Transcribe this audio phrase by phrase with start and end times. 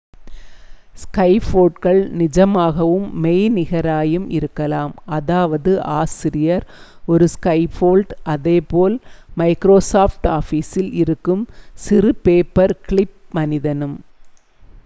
[1.01, 6.65] ஸ்கஃபோல்ட்கள் நிஜமாகவும் மெய்நிகராயும் இருக்கலாம் அதாவது ஆசிரியர்
[7.07, 8.97] ஒரு ஸ்கஃபோல்ட் அதே போல்
[9.37, 11.45] மைக்ரோ சாஃப்ட் ஆபீஸில் இருக்கும்
[11.79, 13.97] சிறு பேப்பர் கிளிப் மனிதனும்